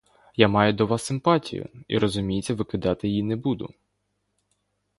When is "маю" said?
0.47-0.73